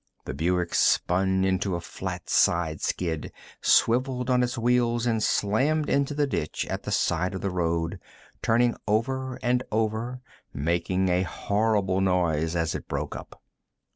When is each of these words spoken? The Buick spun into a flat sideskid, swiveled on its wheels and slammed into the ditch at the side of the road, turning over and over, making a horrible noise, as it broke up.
The 0.25 0.33
Buick 0.33 0.73
spun 0.73 1.45
into 1.45 1.75
a 1.75 1.79
flat 1.79 2.25
sideskid, 2.27 3.31
swiveled 3.61 4.31
on 4.31 4.41
its 4.41 4.57
wheels 4.57 5.05
and 5.05 5.21
slammed 5.21 5.91
into 5.91 6.15
the 6.15 6.25
ditch 6.25 6.65
at 6.71 6.81
the 6.81 6.91
side 6.91 7.35
of 7.35 7.41
the 7.41 7.51
road, 7.51 7.99
turning 8.41 8.75
over 8.87 9.37
and 9.43 9.61
over, 9.71 10.19
making 10.55 11.09
a 11.09 11.21
horrible 11.21 12.01
noise, 12.01 12.55
as 12.55 12.73
it 12.73 12.87
broke 12.87 13.15
up. 13.15 13.43